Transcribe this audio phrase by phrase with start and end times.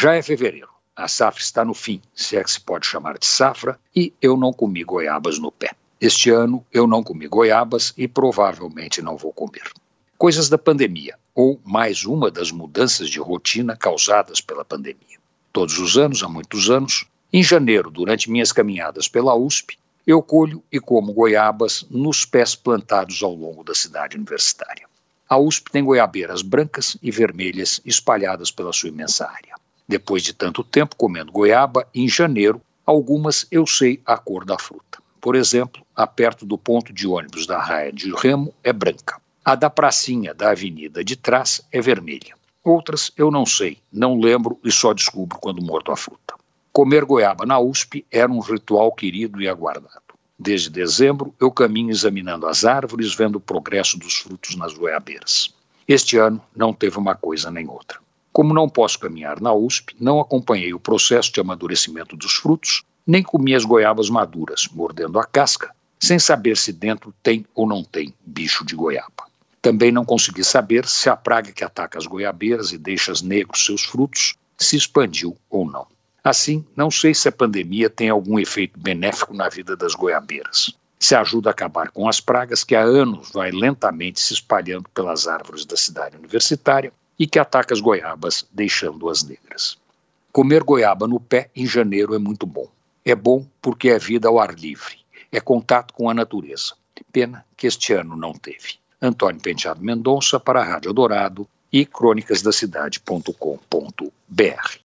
[0.00, 0.68] Já é fevereiro.
[0.94, 4.36] A safra está no fim, se é que se pode chamar de safra, e eu
[4.36, 5.72] não comi goiabas no pé.
[6.00, 9.72] Este ano eu não comi goiabas e provavelmente não vou comer.
[10.16, 15.18] Coisas da pandemia, ou mais uma das mudanças de rotina causadas pela pandemia.
[15.52, 19.76] Todos os anos, há muitos anos, em janeiro, durante minhas caminhadas pela USP,
[20.06, 24.86] eu colho e como goiabas nos pés plantados ao longo da cidade universitária.
[25.28, 29.58] A USP tem goiabeiras brancas e vermelhas espalhadas pela sua imensa área.
[29.88, 34.98] Depois de tanto tempo comendo goiaba, em janeiro, algumas eu sei a cor da fruta.
[35.18, 39.18] Por exemplo, a perto do ponto de ônibus da Raia de Remo é branca.
[39.42, 42.36] A da pracinha da avenida de trás é vermelha.
[42.62, 46.34] Outras eu não sei, não lembro e só descubro quando morto a fruta.
[46.70, 50.02] Comer goiaba na USP era um ritual querido e aguardado.
[50.38, 55.52] Desde dezembro, eu caminho examinando as árvores, vendo o progresso dos frutos nas goiabeiras.
[55.88, 57.98] Este ano não teve uma coisa nem outra.
[58.38, 63.20] Como não posso caminhar na USP, não acompanhei o processo de amadurecimento dos frutos, nem
[63.20, 68.14] comi as goiabas maduras, mordendo a casca, sem saber se dentro tem ou não tem
[68.24, 69.26] bicho de goiaba.
[69.60, 73.82] Também não consegui saber se a praga que ataca as goiabeiras e deixa negros seus
[73.82, 75.88] frutos se expandiu ou não.
[76.22, 80.72] Assim, não sei se a pandemia tem algum efeito benéfico na vida das goiabeiras.
[80.96, 85.26] Se ajuda a acabar com as pragas que há anos vai lentamente se espalhando pelas
[85.26, 89.76] árvores da cidade universitária e que ataca as goiabas, deixando-as negras.
[90.30, 92.68] Comer goiaba no pé em janeiro é muito bom.
[93.04, 94.98] É bom porque é vida ao ar livre,
[95.32, 96.74] é contato com a natureza.
[97.12, 98.74] Pena que este ano não teve.
[99.00, 104.76] Antônio Penteado Mendonça para a Rádio Dourado e crônicasdacidade.com.br.